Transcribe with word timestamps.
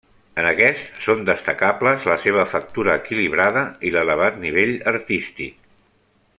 En 0.43 0.47
aquests, 0.51 0.87
són 1.07 1.19
destacables 1.29 2.07
la 2.13 2.17
seva 2.23 2.47
factura 2.55 2.97
equilibrada 3.03 3.65
i 3.91 3.95
l'elevat 3.97 4.43
nivell 4.47 4.75
artístic. 4.97 5.65